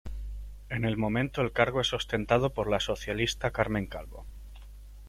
[0.69, 4.25] En el momento el cargo es ostentado por la socialista Carmen Calvo.